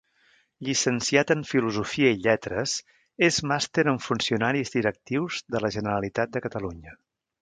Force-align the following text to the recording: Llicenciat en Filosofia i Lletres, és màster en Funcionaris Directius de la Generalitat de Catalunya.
Llicenciat 0.67 1.33
en 1.33 1.43
Filosofia 1.49 2.13
i 2.15 2.17
Lletres, 2.23 2.73
és 3.29 3.37
màster 3.51 3.85
en 3.93 4.01
Funcionaris 4.07 4.75
Directius 4.79 5.43
de 5.57 5.63
la 5.67 5.73
Generalitat 5.77 6.35
de 6.39 6.43
Catalunya. 6.49 6.97